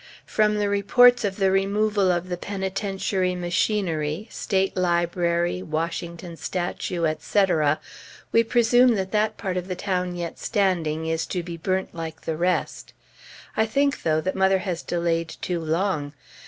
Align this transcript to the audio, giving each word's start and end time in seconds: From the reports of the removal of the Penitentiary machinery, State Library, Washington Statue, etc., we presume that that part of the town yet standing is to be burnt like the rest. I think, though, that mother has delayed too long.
From 0.25 0.55
the 0.57 0.67
reports 0.67 1.23
of 1.23 1.35
the 1.35 1.51
removal 1.51 2.11
of 2.11 2.27
the 2.27 2.35
Penitentiary 2.35 3.35
machinery, 3.35 4.27
State 4.31 4.75
Library, 4.75 5.61
Washington 5.61 6.37
Statue, 6.37 7.05
etc., 7.05 7.79
we 8.31 8.43
presume 8.43 8.95
that 8.95 9.11
that 9.11 9.37
part 9.37 9.57
of 9.57 9.67
the 9.67 9.75
town 9.75 10.15
yet 10.15 10.39
standing 10.39 11.05
is 11.05 11.27
to 11.27 11.43
be 11.43 11.55
burnt 11.55 11.93
like 11.93 12.21
the 12.21 12.35
rest. 12.35 12.93
I 13.55 13.67
think, 13.67 14.01
though, 14.01 14.21
that 14.21 14.33
mother 14.35 14.57
has 14.57 14.81
delayed 14.81 15.29
too 15.39 15.59
long. 15.59 16.13